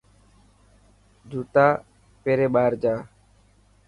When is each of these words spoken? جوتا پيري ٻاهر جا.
جوتا 1.29 1.67
پيري 2.21 2.47
ٻاهر 2.53 2.73
جا. 2.83 2.95